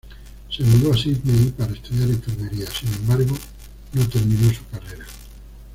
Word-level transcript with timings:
Se 0.49 0.63
mudó 0.63 0.93
a 0.93 0.97
Sídney 0.97 1.51
para 1.51 1.73
estudiar 1.73 2.09
enfermería; 2.09 2.65
sin 2.71 2.91
embargo, 2.91 3.37
no 3.93 4.09
terminó 4.09 4.51
su 4.51 4.65
carrera. 4.71 5.05